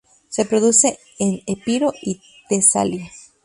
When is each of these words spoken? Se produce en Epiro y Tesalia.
Se 0.29 0.45
produce 0.45 0.97
en 1.19 1.39
Epiro 1.45 1.93
y 2.01 2.21
Tesalia. 2.49 3.11